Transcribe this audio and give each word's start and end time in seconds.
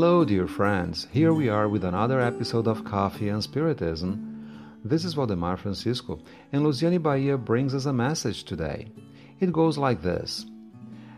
Hello, 0.00 0.24
dear 0.24 0.46
friends. 0.46 1.08
Here 1.10 1.32
we 1.32 1.48
are 1.48 1.68
with 1.68 1.82
another 1.82 2.20
episode 2.20 2.68
of 2.68 2.84
Coffee 2.84 3.30
and 3.30 3.42
Spiritism. 3.42 4.78
This 4.84 5.04
is 5.04 5.16
Waldemar 5.16 5.56
Francisco, 5.58 6.20
and 6.52 6.62
Luciane 6.62 7.02
Bahia 7.02 7.36
brings 7.36 7.74
us 7.74 7.84
a 7.84 7.92
message 7.92 8.44
today. 8.44 8.92
It 9.40 9.52
goes 9.52 9.76
like 9.76 10.00
this 10.00 10.46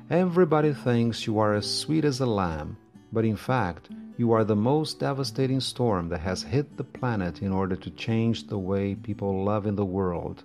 Everybody 0.09 0.73
thinks 0.73 1.27
you 1.27 1.39
are 1.41 1.53
as 1.57 1.71
sweet 1.71 2.07
as 2.07 2.21
a 2.21 2.25
lamb, 2.25 2.79
but 3.13 3.27
in 3.27 3.37
fact, 3.37 3.91
you 4.17 4.33
are 4.33 4.45
the 4.45 4.57
most 4.57 4.99
devastating 4.99 5.61
storm 5.61 6.09
that 6.09 6.21
has 6.21 6.43
hit 6.43 6.79
the 6.79 6.85
planet 6.85 7.43
in 7.43 7.53
order 7.53 7.77
to 7.77 7.91
change 7.91 8.47
the 8.47 8.59
way 8.59 8.95
people 8.95 9.45
love 9.45 9.67
in 9.67 9.77
the 9.77 9.85
world. 9.85 10.43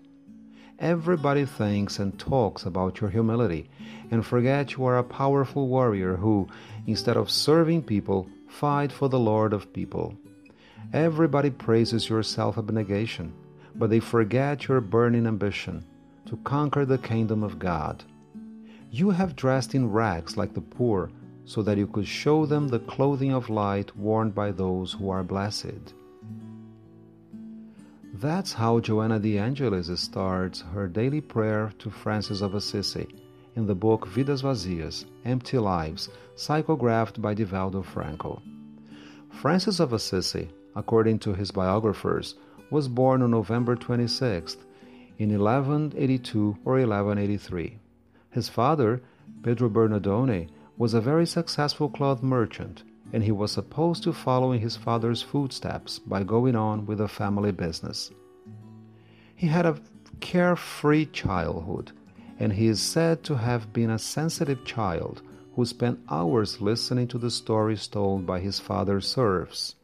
Everybody 0.80 1.46
thinks 1.46 2.00
and 2.00 2.20
talks 2.20 2.66
about 2.66 3.00
your 3.00 3.10
humility 3.10 3.70
and 4.12 4.26
forget 4.26 4.74
you 4.74 4.84
are 4.86 4.98
a 4.98 5.04
powerful 5.04 5.70
warrior 5.70 6.18
who, 6.18 6.50
instead 6.86 7.16
of 7.16 7.32
serving 7.32 7.84
people, 7.84 8.28
fight 8.50 8.92
for 8.92 9.08
the 9.08 9.20
Lord 9.20 9.54
of 9.54 9.72
people. 9.72 10.14
Everybody 10.92 11.50
praises 11.50 12.10
your 12.10 12.24
self 12.24 12.58
abnegation, 12.58 13.34
but 13.76 13.90
they 13.90 14.02
forget 14.02 14.68
your 14.68 14.82
burning 14.82 15.28
ambition 15.28 15.86
to 16.26 16.38
conquer 16.38 16.86
the 16.86 16.98
kingdom 16.98 17.42
of 17.42 17.58
God. 17.58 18.04
You 18.92 19.12
have 19.12 19.36
dressed 19.36 19.76
in 19.76 19.92
rags 19.92 20.36
like 20.36 20.54
the 20.54 20.62
poor, 20.62 21.10
so 21.46 21.62
that 21.62 21.78
you 21.78 21.88
could 21.88 22.08
show 22.08 22.46
them 22.46 22.68
the 22.68 22.80
clothing 22.80 23.32
of 23.32 23.50
light 23.50 23.96
worn 23.96 24.32
by 24.32 24.52
those 24.52 24.94
who 24.94 25.10
are 25.10 25.24
blessed. 25.24 25.94
That's 28.22 28.54
how 28.54 28.80
Joanna 28.80 29.20
de 29.20 29.38
Angelis 29.38 30.00
starts 30.00 30.62
her 30.74 30.88
daily 30.88 31.20
prayer 31.20 31.74
to 31.80 31.90
Francis 31.90 32.40
of 32.40 32.56
Assisi 32.56 33.10
in 33.58 33.68
the 33.68 33.76
book 33.76 34.08
Vidas 34.08 34.42
Vazias, 34.42 35.04
Empty 35.26 35.58
Lives, 35.58 36.08
psychographed 36.38 37.22
by 37.22 37.36
Divaldo 37.36 37.84
Franco. 37.84 38.42
Francis 39.30 39.82
of 39.82 39.92
Assisi, 39.92 40.50
according 40.78 41.20
to 41.20 41.34
his 41.34 41.52
biographers, 41.52 42.36
was 42.72 42.88
born 42.88 43.22
on 43.22 43.32
November 43.32 43.76
26th 43.76 44.64
in 45.18 45.38
1182 45.38 46.58
or 46.64 46.76
1183. 46.76 47.78
His 48.30 48.48
father, 48.48 49.02
Pedro 49.44 49.68
Bernardone, 49.68 50.48
was 50.78 50.94
a 50.94 51.02
very 51.02 51.26
successful 51.26 51.90
cloth 51.90 52.24
merchant 52.24 52.84
and 53.16 53.24
he 53.24 53.32
was 53.32 53.50
supposed 53.50 54.04
to 54.04 54.12
follow 54.12 54.52
in 54.52 54.60
his 54.60 54.76
father's 54.76 55.22
footsteps 55.22 56.00
by 56.00 56.22
going 56.22 56.54
on 56.54 56.86
with 56.86 56.98
the 56.98 57.08
family 57.08 57.50
business. 57.50 58.12
He 59.34 59.48
had 59.48 59.66
a 59.66 59.80
carefree 60.20 61.06
childhood, 61.06 61.94
and 62.42 62.52
he 62.52 62.68
is 62.68 62.82
said 62.82 63.24
to 63.24 63.36
have 63.38 63.72
been 63.72 63.90
a 63.90 63.98
sensitive 63.98 64.66
child 64.66 65.22
who 65.56 65.66
spent 65.66 65.98
hours 66.10 66.60
listening 66.60 67.08
to 67.08 67.18
the 67.18 67.32
stories 67.32 67.88
told 67.88 68.26
by 68.26 68.42
his 68.42 68.60
father's 68.60 69.08
serfs. 69.08 69.76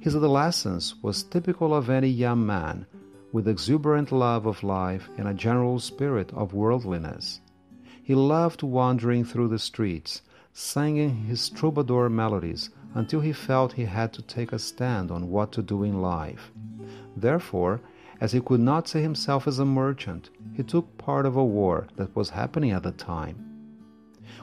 His 0.00 0.16
adolescence 0.16 1.00
was 1.04 1.22
typical 1.22 1.72
of 1.72 1.88
any 1.88 2.08
young 2.08 2.44
man 2.44 2.84
with 3.30 3.46
exuberant 3.46 4.10
love 4.10 4.46
of 4.46 4.64
life 4.64 5.08
and 5.16 5.28
a 5.28 5.34
general 5.34 5.78
spirit 5.78 6.32
of 6.34 6.52
worldliness. 6.52 7.40
He 8.02 8.16
loved 8.16 8.64
wandering 8.64 9.24
through 9.24 9.50
the 9.50 9.60
streets, 9.60 10.22
singing 10.52 11.24
his 11.26 11.48
troubadour 11.48 12.08
melodies 12.08 12.70
until 12.94 13.20
he 13.20 13.32
felt 13.32 13.72
he 13.72 13.84
had 13.84 14.12
to 14.12 14.22
take 14.22 14.52
a 14.52 14.58
stand 14.58 15.10
on 15.10 15.30
what 15.30 15.52
to 15.52 15.62
do 15.62 15.82
in 15.82 16.02
life. 16.02 16.50
Therefore, 17.16 17.80
as 18.20 18.32
he 18.32 18.40
could 18.40 18.60
not 18.60 18.88
see 18.88 19.00
himself 19.00 19.46
as 19.46 19.58
a 19.58 19.64
merchant, 19.64 20.30
he 20.54 20.62
took 20.62 20.98
part 20.98 21.24
of 21.24 21.36
a 21.36 21.44
war 21.44 21.86
that 21.96 22.14
was 22.14 22.30
happening 22.30 22.70
at 22.72 22.82
the 22.82 22.92
time. 22.92 23.36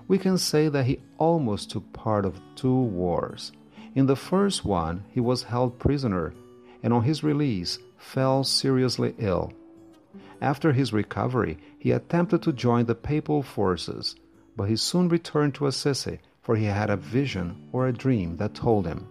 We 0.08 0.18
can 0.18 0.38
say 0.38 0.70
that 0.70 0.86
he 0.86 1.02
almost 1.18 1.70
took 1.70 1.92
part 1.94 2.26
of 2.26 2.42
two 2.56 2.74
wars. 2.74 3.52
In 3.94 4.06
the 4.06 4.16
first 4.16 4.66
one, 4.66 5.04
he 5.10 5.20
was 5.20 5.44
held 5.44 5.80
prisoner 5.80 6.34
and 6.84 6.94
on 6.94 7.04
his 7.04 7.24
release 7.24 7.80
fell 7.98 8.44
seriously 8.44 9.16
ill. 9.18 9.52
After 10.42 10.72
his 10.72 10.94
recovery, 10.94 11.58
he 11.80 11.92
attempted 11.92 12.44
to 12.44 12.54
join 12.54 12.86
the 12.86 12.96
papal 12.96 13.42
forces 13.42 14.16
but 14.58 14.68
he 14.68 14.76
soon 14.76 15.08
returned 15.08 15.54
to 15.54 15.68
Assisi, 15.68 16.20
for 16.42 16.56
he 16.56 16.66
had 16.66 16.90
a 16.90 16.98
vision 16.98 17.70
or 17.72 17.88
a 17.88 17.94
dream 17.94 18.36
that 18.38 18.56
told 18.56 18.88
him, 18.88 19.08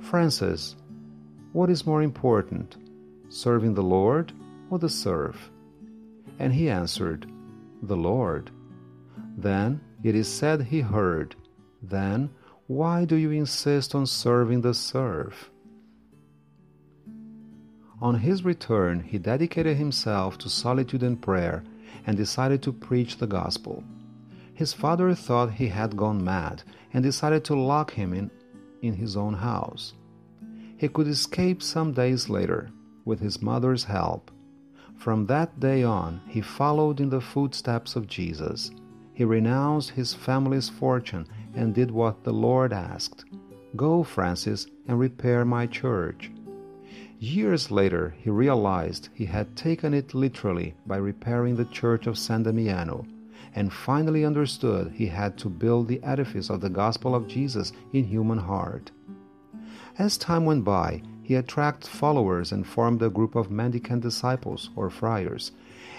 Francis, 0.00 0.76
what 1.52 1.68
is 1.68 1.84
more 1.84 2.02
important, 2.02 2.76
serving 3.28 3.74
the 3.74 3.82
Lord 3.82 4.32
or 4.70 4.78
the 4.78 4.88
serf? 4.88 5.50
And 6.38 6.52
he 6.52 6.70
answered, 6.70 7.26
The 7.82 7.96
Lord. 7.96 8.50
Then 9.36 9.80
it 10.04 10.14
is 10.14 10.32
said 10.32 10.62
he 10.62 10.82
heard, 10.82 11.34
Then 11.82 12.30
why 12.68 13.04
do 13.04 13.16
you 13.16 13.32
insist 13.32 13.94
on 13.94 14.06
serving 14.06 14.60
the 14.60 14.74
serf? 14.74 15.50
On 18.00 18.14
his 18.14 18.44
return, 18.44 19.00
he 19.00 19.18
dedicated 19.18 19.76
himself 19.76 20.38
to 20.38 20.48
solitude 20.48 21.02
and 21.02 21.20
prayer 21.20 21.64
and 22.06 22.16
decided 22.16 22.62
to 22.62 22.72
preach 22.72 23.16
the 23.16 23.26
gospel. 23.26 23.82
His 24.58 24.72
father 24.72 25.14
thought 25.14 25.52
he 25.52 25.68
had 25.68 25.96
gone 25.96 26.24
mad 26.24 26.64
and 26.92 27.04
decided 27.04 27.44
to 27.44 27.54
lock 27.54 27.92
him 27.92 28.12
in, 28.12 28.28
in 28.82 28.94
his 28.94 29.16
own 29.16 29.34
house. 29.34 29.94
He 30.76 30.88
could 30.88 31.06
escape 31.06 31.62
some 31.62 31.92
days 31.92 32.28
later 32.28 32.70
with 33.04 33.20
his 33.20 33.40
mother's 33.40 33.84
help. 33.84 34.32
From 34.96 35.26
that 35.26 35.60
day 35.60 35.84
on, 35.84 36.22
he 36.26 36.40
followed 36.40 36.98
in 36.98 37.08
the 37.08 37.20
footsteps 37.20 37.94
of 37.94 38.08
Jesus. 38.08 38.72
He 39.14 39.22
renounced 39.22 39.90
his 39.90 40.12
family's 40.12 40.68
fortune 40.68 41.28
and 41.54 41.72
did 41.72 41.92
what 41.92 42.24
the 42.24 42.32
Lord 42.32 42.72
asked 42.72 43.26
Go, 43.76 44.02
Francis, 44.02 44.66
and 44.88 44.98
repair 44.98 45.44
my 45.44 45.68
church. 45.68 46.32
Years 47.20 47.70
later, 47.70 48.12
he 48.18 48.28
realized 48.28 49.08
he 49.14 49.26
had 49.26 49.54
taken 49.54 49.94
it 49.94 50.14
literally 50.14 50.74
by 50.84 50.96
repairing 50.96 51.54
the 51.54 51.66
church 51.66 52.08
of 52.08 52.18
San 52.18 52.42
Damiano 52.42 53.06
and 53.54 53.72
finally 53.72 54.24
understood 54.24 54.92
he 54.92 55.06
had 55.06 55.36
to 55.38 55.48
build 55.48 55.88
the 55.88 56.02
edifice 56.02 56.50
of 56.50 56.60
the 56.60 56.70
gospel 56.70 57.14
of 57.14 57.28
Jesus 57.28 57.72
in 57.92 58.04
human 58.04 58.38
heart. 58.38 58.90
As 59.98 60.16
time 60.16 60.44
went 60.44 60.64
by, 60.64 61.02
he 61.22 61.34
attracted 61.34 61.90
followers 61.90 62.52
and 62.52 62.66
formed 62.66 63.02
a 63.02 63.10
group 63.10 63.34
of 63.34 63.50
mendicant 63.50 64.02
disciples 64.02 64.70
or 64.76 64.88
friars, 64.90 65.52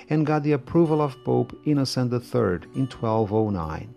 and 0.10 0.26
got 0.26 0.42
the 0.44 0.54
approval 0.54 1.02
of 1.02 1.24
Pope 1.24 1.56
Innocent 1.66 2.12
III 2.12 2.68
in 2.74 2.88
1209. 2.88 3.94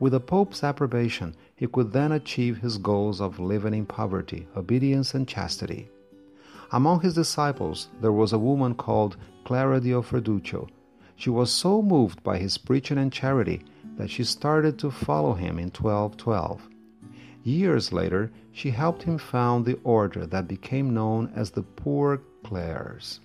With 0.00 0.12
the 0.12 0.20
Pope's 0.20 0.64
approbation, 0.64 1.34
he 1.54 1.66
could 1.66 1.92
then 1.92 2.12
achieve 2.12 2.58
his 2.58 2.78
goals 2.78 3.20
of 3.20 3.38
living 3.38 3.74
in 3.74 3.86
poverty, 3.86 4.48
obedience, 4.56 5.14
and 5.14 5.28
chastity. 5.28 5.88
Among 6.72 7.00
his 7.00 7.14
disciples, 7.14 7.88
there 8.00 8.12
was 8.12 8.32
a 8.32 8.38
woman 8.38 8.74
called 8.74 9.16
Clara 9.44 9.80
di 9.80 9.90
Offreduccio, 9.90 10.68
she 11.16 11.30
was 11.30 11.50
so 11.50 11.80
moved 11.80 12.22
by 12.22 12.38
his 12.38 12.58
preaching 12.58 12.98
and 12.98 13.12
charity 13.12 13.62
that 13.96 14.10
she 14.10 14.24
started 14.24 14.78
to 14.78 14.90
follow 14.90 15.34
him 15.34 15.58
in 15.58 15.70
1212. 15.70 16.68
Years 17.44 17.92
later, 17.92 18.30
she 18.52 18.70
helped 18.70 19.02
him 19.02 19.18
found 19.18 19.64
the 19.64 19.78
order 19.84 20.26
that 20.26 20.48
became 20.48 20.94
known 20.94 21.30
as 21.34 21.50
the 21.50 21.62
Poor 21.62 22.20
Clares. 22.42 23.20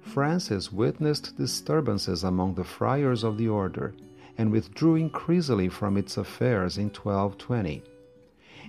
Francis 0.00 0.72
witnessed 0.72 1.36
disturbances 1.36 2.24
among 2.24 2.54
the 2.54 2.64
friars 2.64 3.22
of 3.22 3.36
the 3.36 3.48
order 3.48 3.94
and 4.36 4.50
withdrew 4.50 4.94
increasingly 4.94 5.68
from 5.68 5.96
its 5.96 6.16
affairs 6.16 6.78
in 6.78 6.86
1220. 6.86 7.82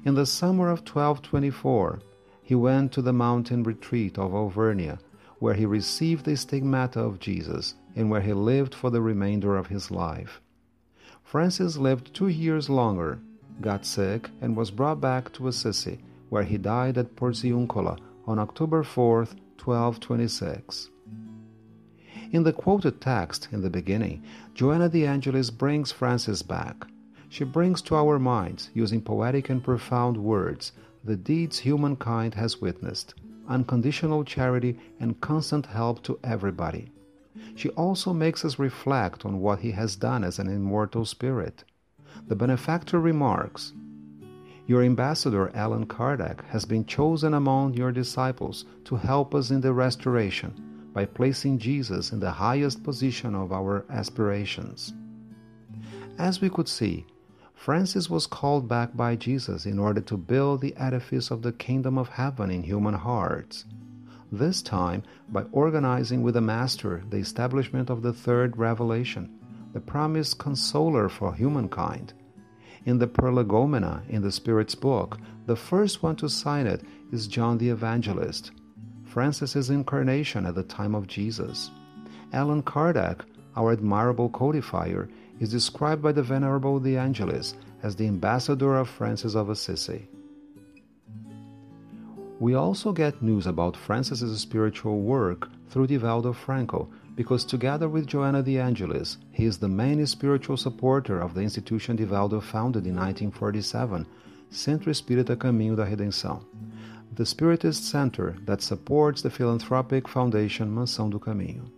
In 0.06 0.16
the 0.16 0.26
summer 0.26 0.70
of 0.70 0.80
1224, 0.80 2.00
he 2.44 2.56
went 2.56 2.92
to 2.92 3.02
the 3.02 3.14
mountain 3.14 3.64
retreat 3.64 4.18
of 4.18 4.32
Alverna 4.32 5.00
where 5.40 5.54
he 5.54 5.66
received 5.66 6.26
the 6.26 6.36
stigmata 6.36 7.00
of 7.00 7.20
Jesus 7.20 7.76
and 7.96 8.10
where 8.10 8.22
he 8.22 8.34
lived 8.34 8.76
for 8.76 8.90
the 8.90 9.02
remainder 9.02 9.58
of 9.58 9.68
his 9.68 9.90
life. 9.90 10.42
Francis 11.24 11.78
lived 11.78 12.14
two 12.14 12.28
years 12.28 12.70
longer, 12.70 13.20
got 13.62 13.86
sick, 13.86 14.30
and 14.42 14.56
was 14.56 14.72
brought 14.72 15.00
back 15.00 15.32
to 15.34 15.48
Assisi, 15.48 16.00
where 16.30 16.44
he 16.44 16.58
died 16.58 16.98
at 16.98 17.16
Porziuncola 17.16 17.98
on 18.28 18.38
October 18.40 18.84
4, 18.84 19.18
1226. 19.64 20.90
In 22.32 22.44
the 22.44 22.54
quoted 22.54 23.02
text 23.02 23.48
in 23.52 23.62
the 23.62 23.70
beginning, 23.70 24.24
Joanna 24.54 24.90
de 24.90 25.06
Angelis 25.06 25.50
brings 25.50 25.92
Francis 25.92 26.42
back. 26.42 26.86
She 27.30 27.44
brings 27.44 27.82
to 27.84 27.96
our 27.96 28.20
minds, 28.20 28.70
using 28.74 29.02
poetic 29.02 29.50
and 29.50 29.64
profound 29.64 30.18
words, 30.18 30.72
the 31.04 31.16
deeds 31.16 31.60
humankind 31.60 32.34
has 32.36 32.62
witnessed 32.62 33.14
unconditional 33.50 34.24
charity, 34.24 34.78
and 35.00 35.20
constant 35.20 35.66
help 35.66 36.02
to 36.04 36.20
everybody. 36.24 36.92
She 37.56 37.70
also 37.70 38.14
makes 38.14 38.46
us 38.46 38.60
reflect 38.60 39.26
on 39.26 39.40
what 39.42 39.60
he 39.60 39.72
has 39.72 39.96
done 39.96 40.24
as 40.24 40.40
an 40.40 40.48
immortal 40.48 41.04
spirit. 41.04 41.64
The 42.28 42.36
benefactor 42.36 43.00
remarks 43.00 43.74
Your 44.68 44.84
ambassador, 44.84 45.52
Allan 45.56 45.88
Kardec, 45.88 46.46
has 46.46 46.64
been 46.66 46.86
chosen 46.86 47.34
among 47.34 47.74
your 47.74 47.92
disciples 47.92 48.66
to 48.86 48.96
help 48.96 49.34
us 49.34 49.50
in 49.50 49.62
the 49.62 49.74
restoration 49.74 50.54
by 50.94 51.06
placing 51.06 51.58
Jesus 51.58 52.12
in 52.12 52.20
the 52.20 52.32
highest 52.32 52.84
position 52.84 53.36
of 53.36 53.52
our 53.52 53.86
aspirations. 53.90 54.94
As 56.18 56.42
we 56.42 56.50
could 56.50 56.68
see, 56.68 57.06
Francis 57.60 58.10
was 58.10 58.26
called 58.26 58.70
back 58.70 58.96
by 58.96 59.18
Jesus 59.18 59.66
in 59.66 59.80
order 59.80 60.00
to 60.00 60.16
build 60.16 60.62
the 60.62 60.74
edifice 60.78 61.30
of 61.30 61.42
the 61.42 61.52
kingdom 61.52 61.98
of 61.98 62.08
heaven 62.08 62.50
in 62.50 62.64
human 62.64 62.94
hearts. 62.94 63.66
This 64.32 64.62
time 64.62 65.04
by 65.28 65.44
organizing 65.52 66.24
with 66.24 66.36
the 66.36 66.42
Master 66.42 67.04
the 67.10 67.18
establishment 67.18 67.90
of 67.90 68.02
the 68.02 68.14
third 68.14 68.56
revelation, 68.56 69.38
the 69.74 69.82
promised 69.82 70.38
consoler 70.38 71.10
for 71.10 71.34
humankind. 71.34 72.14
In 72.86 72.98
the 72.98 73.08
Prolegomena 73.08 74.04
in 74.08 74.22
the 74.22 74.32
Spirit's 74.32 74.76
book, 74.76 75.18
the 75.46 75.58
first 75.58 76.02
one 76.02 76.16
to 76.16 76.30
sign 76.30 76.66
it 76.66 76.82
is 77.12 77.28
John 77.28 77.58
the 77.58 77.72
Evangelist, 77.72 78.52
Francis's 79.04 79.70
incarnation 79.70 80.46
at 80.46 80.56
the 80.56 80.64
time 80.64 80.96
of 80.96 81.08
Jesus. 81.08 81.72
Allan 82.32 82.64
Kardec, 82.64 83.20
our 83.58 83.74
admirable 83.74 84.30
codifier, 84.30 85.10
is 85.40 85.50
described 85.50 86.02
by 86.02 86.12
the 86.12 86.24
Venerable 86.24 86.80
De 86.80 86.98
Angelis 86.98 87.56
as 87.82 87.96
the 87.96 88.08
ambassador 88.08 88.78
of 88.78 88.90
Francis 88.90 89.36
of 89.36 89.50
Assisi. 89.50 90.08
We 92.40 92.54
also 92.54 92.94
get 92.94 93.22
news 93.22 93.46
about 93.48 93.76
Francis's 93.76 94.40
spiritual 94.40 95.02
work 95.02 95.50
through 95.70 95.88
Divaldo 95.88 96.34
Franco, 96.34 96.90
because 97.16 97.44
together 97.44 97.90
with 97.90 98.08
Joanna 98.08 98.42
de 98.42 98.58
Angelis, 98.58 99.18
he 99.32 99.44
is 99.44 99.58
the 99.58 99.68
main 99.68 100.06
spiritual 100.06 100.56
supporter 100.56 101.20
of 101.20 101.34
the 101.34 101.42
institution 101.42 101.98
Divaldo 101.98 102.42
founded 102.42 102.88
in 102.88 102.96
1947, 102.96 104.08
Centro 104.50 104.92
Espírita 104.92 105.36
Caminho 105.36 105.76
da 105.76 105.86
Redenção, 105.86 106.46
the 107.14 107.26
Spiritist 107.26 107.84
center 107.84 108.38
that 108.46 108.62
supports 108.62 109.22
the 109.22 109.30
philanthropic 109.30 110.08
foundation 110.08 110.74
Mansão 110.74 111.10
do 111.10 111.20
Caminho. 111.20 111.70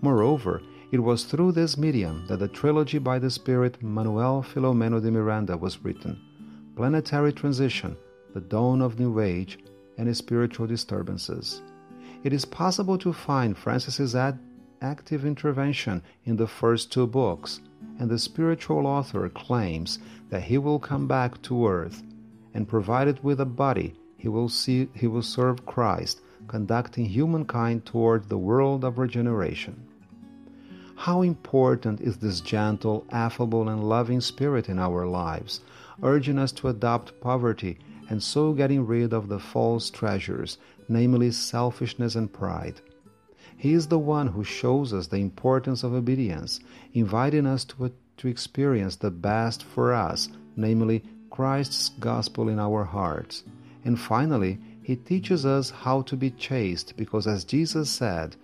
Moreover, 0.00 0.60
it 0.92 1.02
was 1.02 1.24
through 1.24 1.52
this 1.52 1.78
medium 1.78 2.22
that 2.28 2.38
the 2.38 2.46
trilogy 2.46 2.98
by 2.98 3.18
the 3.18 3.30
Spirit 3.30 3.82
Manuel 3.82 4.42
Philomeno 4.42 5.00
de 5.00 5.10
Miranda 5.10 5.56
was 5.56 5.82
written 5.82 6.20
Planetary 6.76 7.32
Transition, 7.32 7.96
The 8.34 8.42
Dawn 8.42 8.82
of 8.82 9.00
New 9.00 9.18
Age, 9.18 9.58
and 9.96 10.14
Spiritual 10.14 10.66
Disturbances. 10.66 11.62
It 12.24 12.34
is 12.34 12.44
possible 12.44 12.98
to 12.98 13.14
find 13.14 13.56
Francis's 13.56 14.14
ad- 14.14 14.38
active 14.82 15.24
intervention 15.24 16.02
in 16.26 16.36
the 16.36 16.46
first 16.46 16.92
two 16.92 17.06
books, 17.06 17.60
and 17.98 18.10
the 18.10 18.18
spiritual 18.18 18.86
author 18.86 19.30
claims 19.30 19.98
that 20.28 20.42
he 20.42 20.58
will 20.58 20.78
come 20.78 21.08
back 21.08 21.40
to 21.42 21.66
earth, 21.66 22.02
and 22.52 22.68
provided 22.68 23.24
with 23.24 23.40
a 23.40 23.46
body, 23.46 23.94
he 24.18 24.28
will 24.28 24.50
see 24.50 24.90
he 24.94 25.06
will 25.06 25.22
serve 25.22 25.64
Christ, 25.64 26.20
conducting 26.48 27.06
humankind 27.06 27.86
toward 27.86 28.28
the 28.28 28.36
world 28.36 28.84
of 28.84 28.98
regeneration. 28.98 29.86
How 31.02 31.22
important 31.22 32.00
is 32.00 32.18
this 32.18 32.40
gentle, 32.40 33.04
affable, 33.10 33.68
and 33.68 33.82
loving 33.82 34.20
spirit 34.20 34.68
in 34.68 34.78
our 34.78 35.04
lives, 35.04 35.60
urging 36.00 36.38
us 36.38 36.52
to 36.52 36.68
adopt 36.68 37.20
poverty 37.20 37.78
and 38.08 38.22
so 38.22 38.52
getting 38.52 38.86
rid 38.86 39.12
of 39.12 39.26
the 39.26 39.40
false 39.40 39.90
treasures, 39.90 40.58
namely 40.88 41.32
selfishness 41.32 42.14
and 42.14 42.32
pride. 42.32 42.80
He 43.56 43.72
is 43.72 43.88
the 43.88 43.98
one 43.98 44.28
who 44.28 44.44
shows 44.44 44.92
us 44.92 45.08
the 45.08 45.16
importance 45.16 45.82
of 45.82 45.92
obedience, 45.92 46.60
inviting 46.94 47.46
us 47.46 47.64
to, 47.64 47.90
to 48.18 48.28
experience 48.28 48.94
the 48.94 49.10
best 49.10 49.64
for 49.64 49.92
us, 49.92 50.28
namely 50.54 51.02
Christ's 51.30 51.88
gospel 51.98 52.48
in 52.48 52.60
our 52.60 52.84
hearts. 52.84 53.42
And 53.84 53.98
finally, 53.98 54.60
he 54.84 54.94
teaches 54.94 55.44
us 55.44 55.70
how 55.70 56.02
to 56.02 56.16
be 56.16 56.30
chaste 56.30 56.96
because, 56.96 57.26
as 57.26 57.42
Jesus 57.42 57.90
said, 57.90 58.36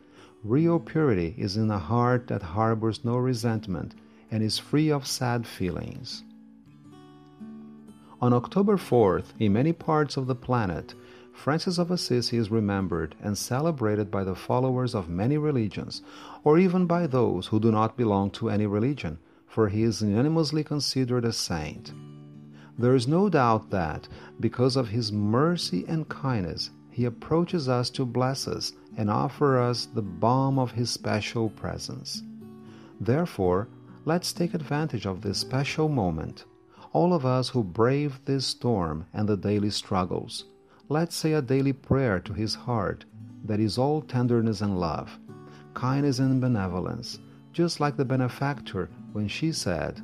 real 0.45 0.79
purity 0.79 1.35
is 1.37 1.57
in 1.57 1.71
a 1.71 1.79
heart 1.79 2.29
that 2.29 2.43
harbors 2.43 3.05
no 3.05 3.17
resentment 3.17 3.95
and 4.31 4.43
is 4.43 4.59
free 4.59 4.91
of 4.91 5.07
sad 5.07 5.47
feelings. 5.47 6.23
On 8.21 8.33
October 8.33 8.77
4th, 8.77 9.27
in 9.39 9.53
many 9.53 9.73
parts 9.73 10.17
of 10.17 10.27
the 10.27 10.35
planet, 10.35 10.95
Francis 11.33 11.79
of 11.79 11.91
Assisi 11.91 12.37
is 12.37 12.51
remembered 12.51 13.15
and 13.23 13.39
celebrated 13.39 14.11
by 14.11 14.25
the 14.25 14.35
followers 14.35 14.95
of 14.95 15.09
many 15.09 15.39
religions, 15.39 16.03
or 16.43 16.59
even 16.59 16.87
by 16.87 17.07
those 17.07 17.47
who 17.47 17.61
do 17.61 17.71
not 17.71 17.97
belong 17.97 18.31
to 18.33 18.51
any 18.51 18.67
religion, 18.67 19.19
for 19.47 19.69
he 19.69 19.85
is 19.85 20.03
unanimously 20.03 20.65
considered 20.65 21.25
a 21.25 21.33
saint. 21.33 21.93
There 22.77 22.95
is 22.95 23.07
no 23.07 23.29
doubt 23.29 23.71
that, 23.71 24.09
because 24.41 24.77
of 24.77 24.89
his 24.89 25.13
mercy 25.13 25.85
and 25.87 26.09
kindness, 26.09 26.71
he 26.91 27.05
approaches 27.05 27.69
us 27.69 27.91
to 27.91 28.05
bless 28.05 28.49
us 28.49 28.73
and 28.99 29.11
offer 29.11 29.59
us 29.59 29.87
the 29.87 30.03
balm 30.03 30.59
of 30.59 30.73
his 30.73 30.91
special 30.91 31.49
presence. 31.49 32.23
Therefore, 33.01 33.69
let's 34.05 34.33
take 34.33 34.53
advantage 34.53 35.07
of 35.07 35.23
this 35.23 35.39
special 35.39 35.89
moment 35.89 36.45
all 36.93 37.13
of 37.13 37.27
us 37.27 37.51
who 37.51 37.63
brave 37.63 38.19
this 38.25 38.47
storm 38.47 39.07
and 39.13 39.29
the 39.29 39.37
daily 39.37 39.71
struggles, 39.71 40.45
let's 40.89 41.15
say 41.15 41.35
a 41.35 41.43
daily 41.43 41.73
prayer 41.73 42.19
to 42.19 42.33
his 42.33 42.55
heart 42.55 43.05
that 43.45 43.61
is 43.61 43.79
all 43.79 44.01
tenderness 44.01 44.63
and 44.63 44.81
love, 44.81 45.19
kindness 45.75 46.19
and 46.19 46.41
benevolence, 46.41 47.19
just 47.53 47.79
like 47.79 47.97
the 47.97 48.05
benefactor 48.05 48.89
when 49.13 49.29
she 49.29 49.53
said, 49.53 50.01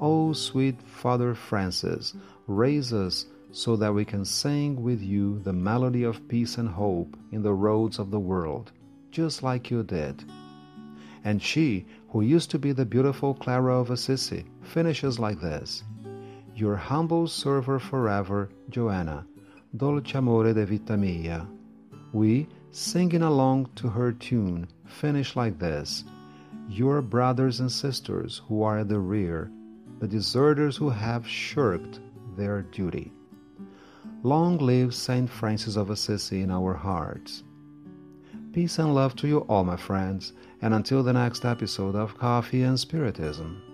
O 0.00 0.28
oh, 0.28 0.32
sweet 0.32 0.80
Father 0.82 1.34
Francis, 1.34 2.14
raise 2.46 2.92
us 2.92 3.26
so 3.52 3.76
that 3.76 3.92
we 3.92 4.04
can 4.04 4.24
sing 4.24 4.82
with 4.82 5.02
you 5.02 5.38
the 5.40 5.52
melody 5.52 6.04
of 6.04 6.28
peace 6.28 6.56
and 6.56 6.68
hope 6.68 7.16
in 7.32 7.42
the 7.42 7.52
roads 7.52 7.98
of 7.98 8.10
the 8.10 8.20
world, 8.20 8.70
just 9.10 9.42
like 9.42 9.70
you 9.70 9.82
did. 9.82 10.24
And 11.24 11.42
she, 11.42 11.86
who 12.10 12.22
used 12.22 12.50
to 12.50 12.58
be 12.58 12.72
the 12.72 12.84
beautiful 12.84 13.34
Clara 13.34 13.78
of 13.78 13.90
Assisi, 13.90 14.44
finishes 14.62 15.18
like 15.18 15.40
this 15.40 15.82
your 16.54 16.76
humble 16.76 17.26
server 17.26 17.78
forever, 17.78 18.50
Joanna, 18.68 19.26
dolce 19.76 20.18
amore 20.18 20.52
de 20.52 20.66
vita 20.66 20.96
mia. 20.96 21.46
We, 22.12 22.48
singing 22.70 23.22
along 23.22 23.70
to 23.76 23.88
her 23.88 24.12
tune, 24.12 24.68
finish 24.84 25.36
like 25.36 25.58
this 25.58 26.04
Your 26.68 27.02
brothers 27.02 27.60
and 27.60 27.70
sisters 27.70 28.42
who 28.46 28.62
are 28.62 28.80
at 28.80 28.88
the 28.88 28.98
rear, 28.98 29.50
the 30.00 30.08
deserters 30.08 30.76
who 30.76 30.90
have 30.90 31.26
shirked 31.26 32.00
their 32.36 32.62
duty. 32.62 33.12
Long 34.22 34.58
live 34.58 34.94
Saint 34.94 35.30
Francis 35.30 35.76
of 35.76 35.88
Assisi 35.88 36.42
in 36.42 36.50
our 36.50 36.74
hearts. 36.74 37.42
Peace 38.52 38.78
and 38.78 38.94
love 38.94 39.16
to 39.16 39.26
you 39.26 39.38
all, 39.48 39.64
my 39.64 39.78
friends, 39.78 40.34
and 40.60 40.74
until 40.74 41.02
the 41.02 41.14
next 41.14 41.46
episode 41.46 41.96
of 41.96 42.18
Coffee 42.18 42.62
and 42.62 42.78
Spiritism. 42.78 43.69